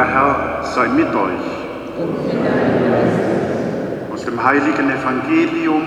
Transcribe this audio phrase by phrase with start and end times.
[0.00, 1.46] Der Herr sei mit euch.
[4.10, 5.82] Aus dem heiligen Evangelium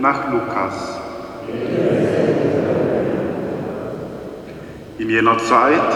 [0.00, 0.98] nach Lukas.
[4.98, 5.88] In jener Zeit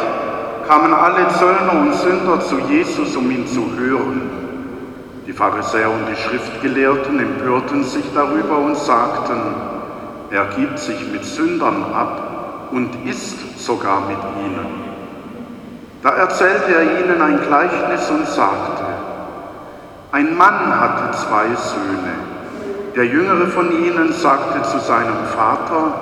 [0.68, 4.22] kamen alle Zöllner und Sünder zu Jesus, um ihn zu hören.
[5.26, 9.40] Die Pharisäer und die Schriftgelehrten empörten sich darüber und sagten,
[10.30, 14.87] er gibt sich mit Sündern ab und isst sogar mit ihnen.
[16.02, 18.84] Da erzählte er ihnen ein Gleichnis und sagte,
[20.12, 22.14] ein Mann hatte zwei Söhne.
[22.94, 25.92] Der jüngere von ihnen sagte zu seinem Vater,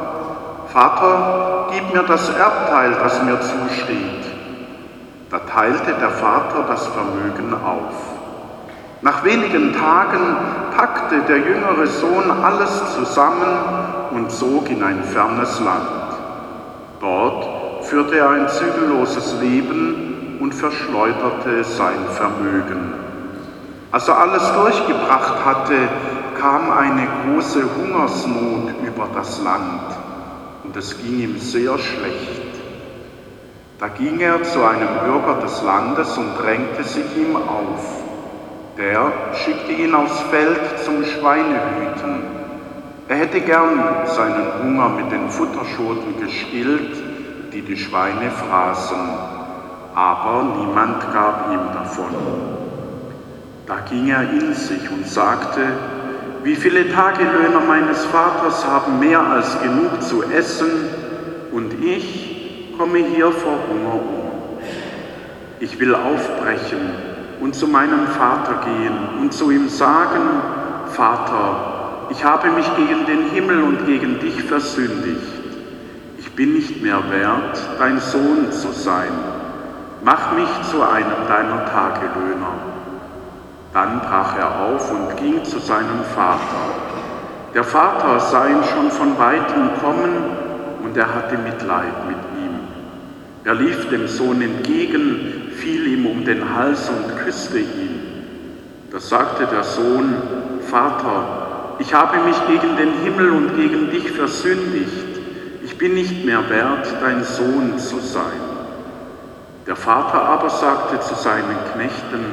[0.72, 4.26] Vater, gib mir das Erbteil, das mir zusteht.
[5.30, 7.94] Da teilte der Vater das Vermögen auf.
[9.00, 10.36] Nach wenigen Tagen
[10.76, 13.58] packte der jüngere Sohn alles zusammen
[14.12, 15.88] und zog in ein fernes Land.
[17.00, 17.55] Dort
[17.88, 22.94] führte er ein zügelloses Leben und verschleuderte sein Vermögen.
[23.92, 25.88] Als er alles durchgebracht hatte,
[26.40, 29.82] kam eine große Hungersnot über das Land
[30.64, 32.42] und es ging ihm sehr schlecht.
[33.78, 38.02] Da ging er zu einem Bürger des Landes und drängte sich ihm auf.
[38.76, 42.22] Der schickte ihn aufs Feld zum Schweinehüten.
[43.08, 47.15] Er hätte gern seinen Hunger mit den Futterschoten gestillt,
[47.56, 48.98] die die Schweine fraßen,
[49.94, 52.14] aber niemand gab ihm davon.
[53.66, 55.62] Da ging er in sich und sagte,
[56.44, 60.68] wie viele Tagelöhner meines Vaters haben mehr als genug zu essen
[61.50, 64.58] und ich komme hier vor Hunger um.
[65.58, 66.90] Ich will aufbrechen
[67.40, 70.20] und zu meinem Vater gehen und zu ihm sagen,
[70.92, 75.35] Vater, ich habe mich gegen den Himmel und gegen dich versündigt
[76.36, 79.10] bin nicht mehr wert, dein Sohn zu sein.
[80.04, 82.52] Mach mich zu einem deiner Tagelöhner.
[83.72, 86.74] Dann brach er auf und ging zu seinem Vater.
[87.54, 90.12] Der Vater sah ihn schon von weitem kommen
[90.84, 92.60] und er hatte Mitleid mit ihm.
[93.44, 98.00] Er lief dem Sohn entgegen, fiel ihm um den Hals und küsste ihn.
[98.92, 100.14] Da sagte der Sohn,
[100.70, 105.15] Vater, ich habe mich gegen den Himmel und gegen dich versündigt
[105.76, 108.40] ich bin nicht mehr wert, dein Sohn zu sein.
[109.66, 112.24] Der Vater aber sagte zu seinen Knechten,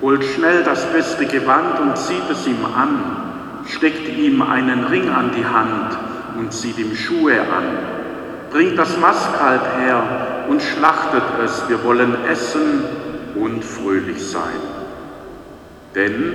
[0.00, 5.30] holt schnell das beste Gewand und zieht es ihm an, steckt ihm einen Ring an
[5.30, 5.96] die Hand
[6.36, 7.78] und zieht ihm Schuhe an,
[8.50, 12.82] bringt das Mastkalb her und schlachtet es, wir wollen essen
[13.36, 14.58] und fröhlich sein.
[15.94, 16.34] Denn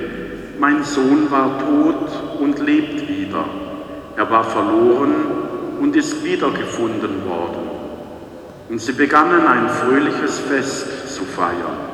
[0.60, 3.44] mein Sohn war tot und lebt wieder,
[4.16, 5.47] er war verloren
[5.80, 7.70] und ist wiedergefunden worden.
[8.70, 11.88] Und sie begannen ein fröhliches Fest zu feiern.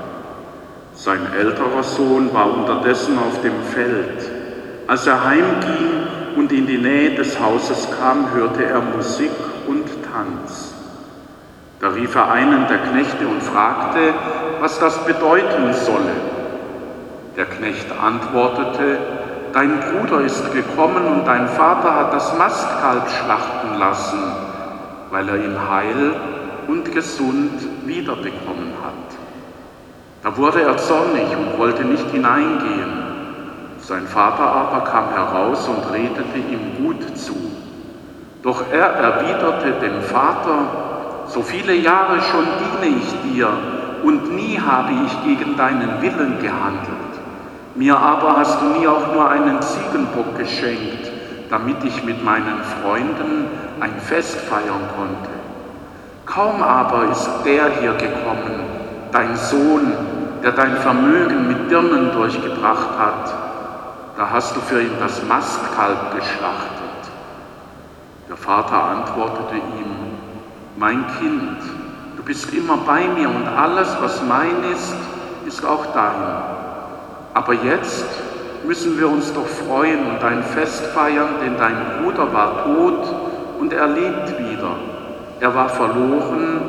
[0.96, 4.30] Sein älterer Sohn war unterdessen auf dem Feld.
[4.88, 9.32] Als er heimging und in die Nähe des Hauses kam, hörte er Musik
[9.68, 10.74] und Tanz.
[11.80, 14.14] Da rief er einen der Knechte und fragte,
[14.60, 16.14] was das bedeuten solle.
[17.36, 18.98] Der Knecht antwortete,
[19.54, 24.18] Dein Bruder ist gekommen und dein Vater hat das Mastkalb schlachten lassen,
[25.12, 26.16] weil er ihn heil
[26.68, 29.16] und gesund wiederbekommen hat.
[30.24, 32.94] Da wurde er zornig und wollte nicht hineingehen.
[33.78, 37.36] Sein Vater aber kam heraus und redete ihm gut zu.
[38.42, 42.48] Doch er erwiderte dem Vater, so viele Jahre schon
[42.82, 43.50] diene ich dir
[44.04, 47.13] und nie habe ich gegen deinen Willen gehandelt.
[47.76, 51.12] Mir aber hast du mir auch nur einen Ziegenbock geschenkt,
[51.50, 53.48] damit ich mit meinen Freunden
[53.80, 55.32] ein Fest feiern konnte.
[56.28, 58.64] Kaum aber ist der hier gekommen,
[59.12, 59.92] dein Sohn,
[60.44, 63.34] der dein Vermögen mit Dirnen durchgebracht hat,
[64.18, 66.84] da hast du für ihn das Mastkalb geschlachtet.
[68.30, 69.96] Der Vater antwortete ihm,
[70.78, 71.58] mein Kind,
[72.18, 74.96] du bist immer bei mir und alles, was mein ist,
[75.48, 76.53] ist auch dein.
[77.34, 78.06] Aber jetzt
[78.64, 83.08] müssen wir uns doch freuen und ein Fest feiern, denn dein Bruder war tot
[83.60, 84.76] und er lebt wieder.
[85.40, 86.62] Er war verloren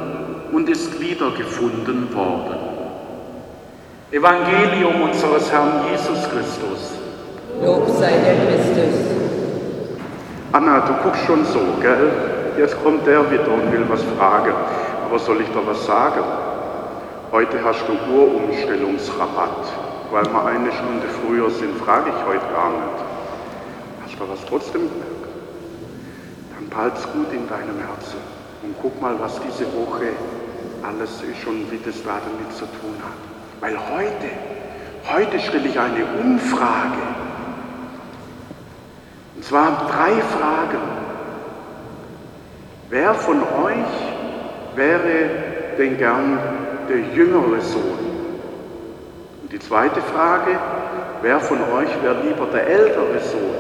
[0.53, 2.57] und ist wiedergefunden worden.
[4.11, 6.93] Evangelium unseres Herrn Jesus Christus.
[7.63, 9.01] Lob sei der Christus.
[10.53, 12.11] Anna, du guckst schon so, gell?
[12.57, 14.55] Jetzt kommt der wieder und will was fragen.
[15.05, 16.25] Aber soll ich da was sagen?
[17.33, 23.05] Heute hast du Uhrumstellungsrabatt weil wir eine Stunde früher sind, frage ich heute gar nicht.
[24.05, 25.27] Hast du was trotzdem gemerkt?
[26.55, 28.21] Dann behalt's gut in deinem Herzen
[28.63, 30.11] und guck mal, was diese Woche
[30.87, 33.19] alles ist und wie das da damit zu tun hat.
[33.61, 34.31] Weil heute,
[35.13, 37.03] heute stelle ich eine Umfrage.
[39.35, 40.79] Und zwar drei Fragen.
[42.89, 45.29] Wer von euch wäre
[45.77, 46.39] denn gern
[46.89, 48.04] der jüngere Sohn?
[49.55, 50.59] Die zweite Frage,
[51.23, 53.55] wer von euch wäre lieber der ältere Sohn?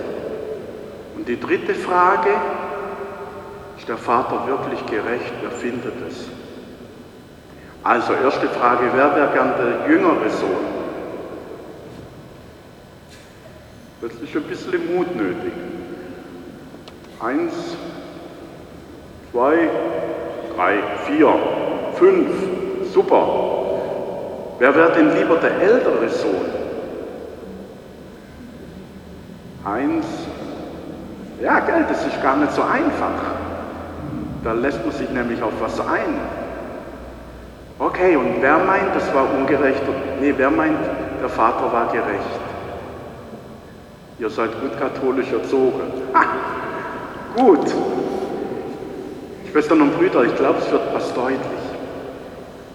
[1.14, 2.30] Und die dritte Frage,
[3.78, 5.32] ist der Vater wirklich gerecht?
[5.40, 6.26] Wer findet es?
[7.84, 10.66] Also erste Frage, wer wäre gern der jüngere Sohn?
[14.00, 15.52] Plötzlich ein bisschen Mut nötig.
[17.20, 17.76] Eins,
[19.30, 19.68] zwei,
[20.56, 21.38] drei, vier,
[21.94, 22.30] fünf,
[22.92, 23.53] super.
[24.58, 26.46] Wer wäre denn lieber der ältere Sohn?
[29.64, 30.06] Eins,
[31.40, 33.34] ja, gell, das ist gar nicht so einfach.
[34.44, 36.20] Da lässt man sich nämlich auf was ein.
[37.78, 39.82] Okay, und wer meint, das war ungerecht?
[40.20, 40.78] Nee, wer meint,
[41.20, 42.40] der Vater war gerecht?
[44.18, 45.80] Ihr seid gut katholisch erzogen.
[46.14, 46.24] Ha,
[47.36, 47.74] gut.
[49.50, 51.63] Schwestern und Brüder, ich glaube, es wird was deutlich.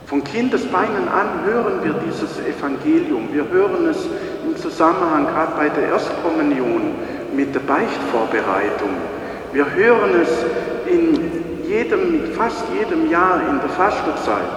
[0.10, 3.30] Von Kindesbeinen an hören wir dieses Evangelium.
[3.32, 4.08] Wir hören es
[4.44, 6.96] im Zusammenhang gerade bei der Erstkommunion
[7.32, 8.90] mit der Beichtvorbereitung.
[9.54, 10.30] Wir hören es
[10.92, 14.50] in jedem, fast jedem Jahr in der Fastenzeit.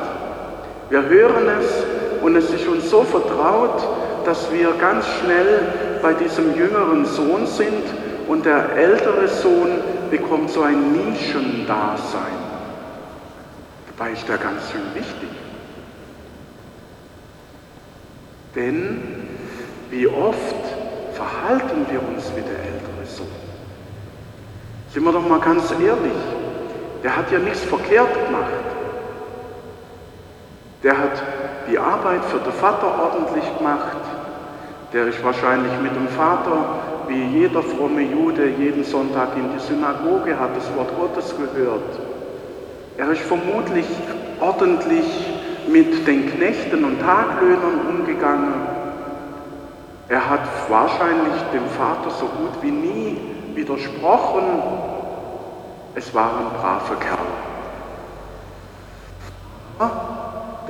[0.88, 1.84] Wir hören es
[2.22, 3.86] und es ist uns so vertraut,
[4.24, 5.66] dass wir ganz schnell
[6.00, 7.84] bei diesem jüngeren Sohn sind
[8.26, 12.41] und der ältere Sohn bekommt so ein Nischendasein.
[14.02, 15.28] Dabei ist er ganz schön wichtig.
[18.56, 19.28] Denn
[19.90, 20.64] wie oft
[21.12, 23.28] verhalten wir uns wie der ältere Sohn?
[24.92, 26.20] Sind wir doch mal ganz ehrlich,
[27.04, 28.64] der hat ja nichts verkehrt gemacht.
[30.82, 31.22] Der hat
[31.70, 33.98] die Arbeit für den Vater ordentlich gemacht.
[34.92, 40.36] Der ist wahrscheinlich mit dem Vater, wie jeder fromme Jude, jeden Sonntag in die Synagoge,
[40.36, 42.00] hat das Wort Gottes gehört.
[42.98, 43.86] Er ist vermutlich
[44.40, 45.06] ordentlich
[45.68, 48.54] mit den Knechten und Taglöhnern umgegangen.
[50.08, 53.16] Er hat wahrscheinlich dem Vater so gut wie nie
[53.54, 54.44] widersprochen.
[55.94, 57.32] Es war ein braver Kerl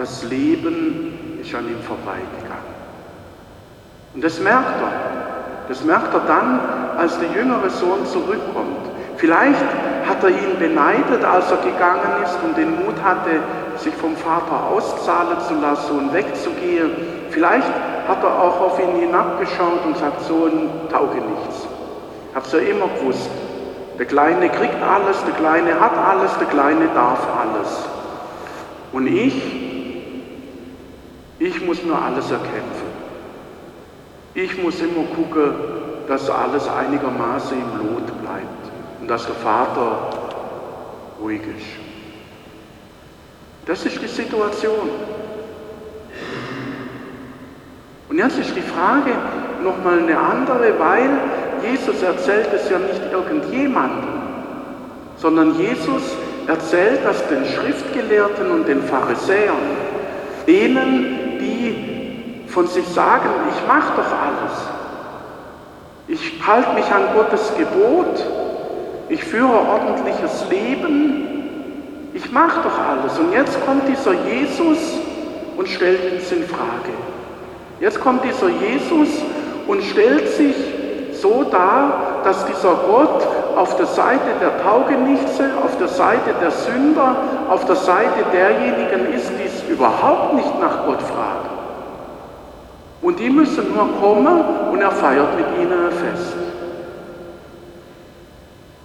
[0.03, 2.73] das Leben ist an ihm vorbeigegangen.
[4.15, 4.93] Und das merkt er.
[5.69, 6.61] Das merkt er dann,
[6.99, 8.91] als der jüngere Sohn zurückkommt.
[9.17, 9.65] Vielleicht
[10.23, 13.41] hat er ihn beneidet, als er gegangen ist und den Mut hatte,
[13.77, 16.91] sich vom Vater auszahlen zu lassen und wegzugehen.
[17.31, 17.67] Vielleicht
[18.07, 21.67] hat er auch auf ihn hinabgeschaut und sagt, Sohn, tauge nichts.
[22.35, 23.31] Es ja immer gewusst.
[23.99, 27.85] Der Kleine kriegt alles, der Kleine hat alles, der Kleine darf alles.
[28.93, 29.35] Und ich,
[31.39, 32.93] ich muss nur alles erkämpfen.
[34.35, 35.55] Ich muss immer gucken,
[36.09, 38.72] dass alles einigermaßen im Lot bleibt
[39.03, 40.11] und dass der Vater
[41.21, 41.67] ruhig ist.
[43.67, 44.91] Das ist die Situation.
[48.09, 49.11] Und jetzt ist die Frage
[49.65, 51.11] nochmal eine andere, weil
[51.69, 54.23] Jesus erzählt es ja nicht irgendjemandem,
[55.17, 56.03] sondern Jesus
[56.47, 59.57] erzählt das den Schriftgelehrten und den Pharisäern,
[60.47, 64.53] denen, die von sich sagen, ich mache doch alles.
[66.07, 68.52] Ich halte mich an Gottes Gebot,
[69.09, 71.33] ich führe ordentliches Leben,
[72.15, 73.19] ich mache doch alles.
[73.19, 74.79] Und jetzt kommt dieser Jesus
[75.57, 76.93] und stellt uns in Frage.
[77.81, 79.09] Jetzt kommt dieser Jesus
[79.67, 80.55] und stellt sich
[81.13, 87.17] so dar, dass dieser Gott auf der Seite der Taugenichtse, auf der Seite der Sünder,
[87.49, 91.49] auf der Seite derjenigen ist, die es überhaupt nicht nach Gott fragen.
[93.03, 96.52] Und die müssen nur kommen und er feiert mit ihnen ein Fest.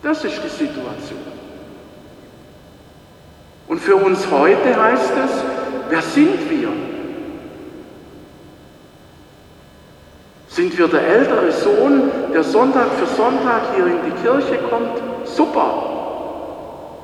[0.07, 1.19] Das ist die Situation.
[3.67, 5.43] Und für uns heute heißt es,
[5.89, 6.69] wer sind wir?
[10.47, 15.01] Sind wir der ältere Sohn, der Sonntag für Sonntag hier in die Kirche kommt?
[15.25, 15.83] Super.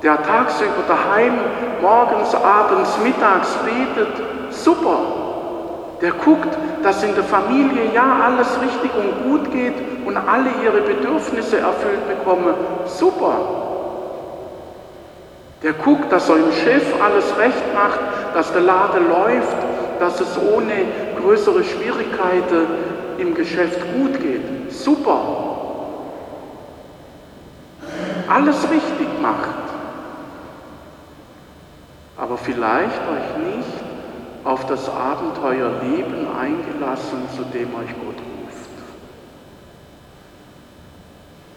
[0.02, 1.34] Der tagsüber daheim,
[1.82, 4.14] morgens, abends, mittags betet?
[4.48, 5.23] Super.
[6.00, 9.74] Der guckt, dass in der Familie ja alles richtig und gut geht
[10.04, 12.54] und alle ihre Bedürfnisse erfüllt bekommen?
[12.86, 13.36] Super.
[15.62, 18.00] Der guckt, dass er im Chef alles recht macht,
[18.34, 19.56] dass der Laden läuft,
[19.98, 20.74] dass es ohne
[21.20, 22.66] größere Schwierigkeiten
[23.16, 24.72] im Geschäft gut geht.
[24.72, 25.20] Super.
[28.28, 29.64] Alles richtig macht.
[32.16, 33.73] Aber vielleicht euch nicht
[34.44, 38.68] auf das Abenteuer Leben eingelassen, zu dem euch Gott ruft.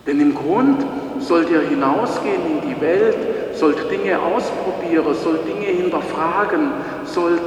[0.06, 0.86] Denn im Grund
[1.20, 6.72] sollt ihr hinausgehen in die Welt, sollt Dinge ausprobieren, sollt Dinge hinterfragen,
[7.03, 7.41] sollt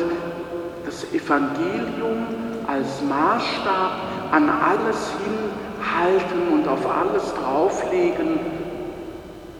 [0.85, 2.27] das Evangelium
[2.67, 3.93] als Maßstab
[4.33, 8.39] an alles hinhalten und auf alles drauflegen,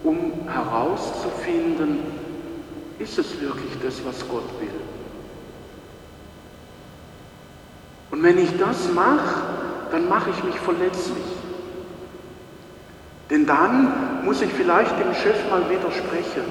[0.05, 1.99] um herauszufinden,
[2.99, 4.90] ist es wirklich das, was Gott will?
[8.21, 9.41] Und wenn ich das mache,
[9.91, 11.25] dann mache ich mich verletzlich.
[13.31, 16.45] Denn dann muss ich vielleicht dem Chef mal widersprechen.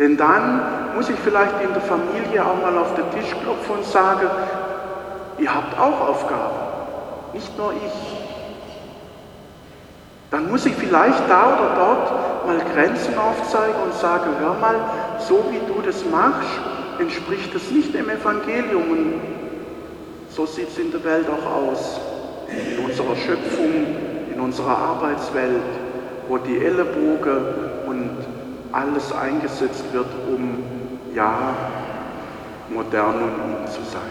[0.00, 0.62] Denn dann
[0.96, 4.28] muss ich vielleicht in der Familie auch mal auf den Tisch klopfen und sagen,
[5.38, 6.56] ihr habt auch Aufgaben,
[7.32, 8.16] nicht nur ich.
[10.32, 14.74] Dann muss ich vielleicht da oder dort mal Grenzen aufzeigen und sagen, hör mal,
[15.20, 16.48] so wie du das machst,
[16.98, 18.90] entspricht es nicht dem Evangelium.
[18.90, 19.43] Und
[20.34, 22.00] so sieht es in der Welt auch aus,
[22.48, 23.86] in unserer Schöpfung,
[24.32, 25.62] in unserer Arbeitswelt,
[26.28, 27.38] wo die Ellenbogen
[27.86, 28.16] und
[28.72, 30.64] alles eingesetzt wird, um
[31.14, 31.54] ja
[32.68, 34.10] modern und in zu sein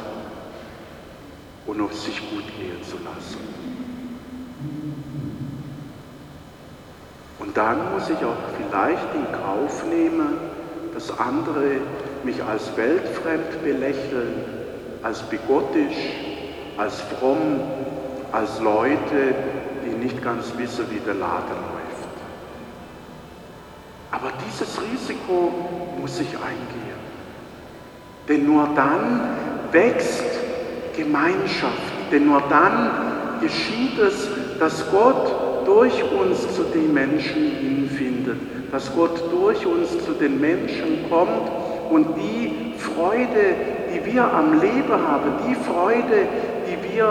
[1.65, 3.39] und auf sich gut gehen zu lassen.
[7.39, 10.37] Und dann muss ich auch vielleicht in Kauf nehmen,
[10.93, 11.81] dass andere
[12.23, 14.62] mich als weltfremd belächeln,
[15.03, 15.97] als bigottisch,
[16.77, 17.59] als fromm,
[18.31, 19.35] als Leute,
[19.85, 22.13] die nicht ganz wissen, wie der Laden läuft.
[24.11, 25.53] Aber dieses Risiko
[25.99, 27.03] muss ich eingehen.
[28.27, 29.21] Denn nur dann
[29.71, 30.23] wächst
[30.95, 31.93] Gemeinschaft.
[32.11, 34.29] Denn nur dann geschieht es,
[34.59, 38.37] dass Gott durch uns zu den Menschen hinfindet,
[38.71, 41.49] dass Gott durch uns zu den Menschen kommt
[41.89, 43.55] und die Freude,
[43.93, 46.27] die wir am Leben haben, die Freude,
[46.67, 47.05] die wir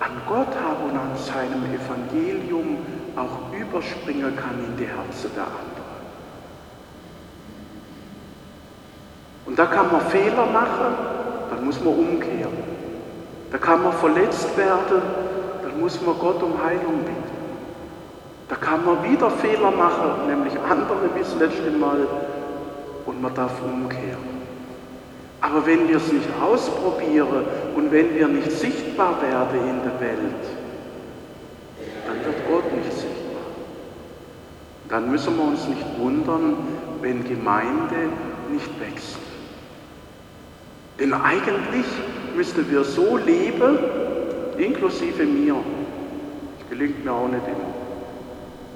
[0.00, 2.78] an Gott haben und an seinem Evangelium
[3.16, 5.88] auch überspringen kann in die Herzen der anderen.
[9.46, 10.94] Und da kann man Fehler machen,
[11.50, 12.78] dann muss man umkehren.
[13.50, 15.02] Da kann man verletzt werden,
[15.62, 17.38] dann muss man Gott um Heilung bitten.
[18.48, 22.06] Da kann man wieder Fehler machen, nämlich andere wie das letzte Mal,
[23.06, 24.37] und man darf umkehren.
[25.48, 30.44] Aber wenn wir es nicht ausprobieren und wenn wir nicht sichtbar werden in der Welt,
[32.06, 33.42] dann wird Gott nicht sichtbar.
[34.90, 36.54] Dann müssen wir uns nicht wundern,
[37.00, 38.10] wenn Gemeinde
[38.52, 39.16] nicht wächst.
[41.00, 41.86] Denn eigentlich
[42.36, 43.78] müssten wir so leben,
[44.58, 45.56] inklusive mir.
[46.58, 47.72] Das gelingt mir auch nicht immer.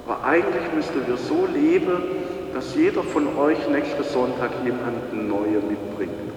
[0.07, 2.01] Aber eigentlich müssten wir so leben,
[2.51, 6.33] dass jeder von euch nächsten Sonntag jemanden Neues mitbringt.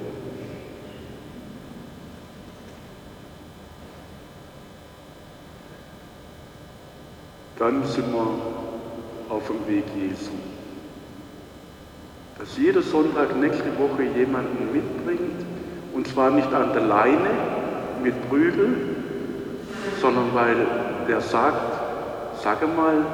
[7.67, 8.29] Dann sind wir
[9.29, 10.31] auf dem Weg Jesu.
[12.39, 15.45] Dass jeder Sonntag nächste Woche jemanden mitbringt,
[15.93, 17.31] und zwar nicht an der Leine
[18.05, 18.69] mit Prügel,
[20.01, 20.65] sondern weil
[21.09, 23.05] der sagt, sage mal,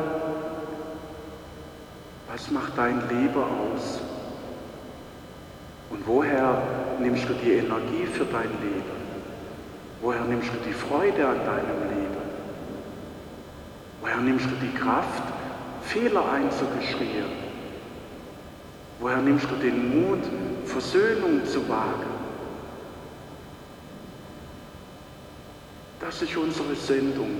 [2.30, 4.02] was macht dein Leben aus?
[5.88, 6.60] Und woher
[7.00, 9.00] nimmst du die Energie für dein Leben?
[10.02, 12.21] Woher nimmst du die Freude an deinem Leben?
[14.02, 15.22] Woher nimmst du die Kraft,
[15.82, 17.30] Fehler einzugestehen?
[18.98, 20.20] Woher nimmst du den Mut,
[20.66, 22.10] Versöhnung zu wagen?
[26.00, 27.30] Das ist unsere Sendung,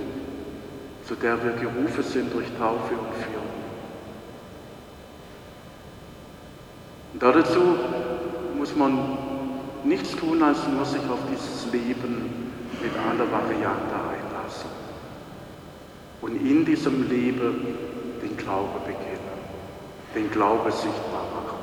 [1.05, 3.43] zu der wir gerufen sind durch Taufe und Führung.
[7.13, 7.77] Und dazu
[8.57, 9.17] muss man
[9.83, 12.51] nichts tun, als nur sich auf dieses Leben
[12.81, 14.92] mit aller Variante einlassen.
[16.23, 17.75] Und in diesem Leben
[18.21, 19.19] den Glaube bekennen,
[20.15, 21.57] den Glaube sichtbar machen.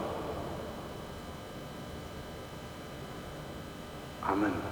[4.20, 4.69] Amen.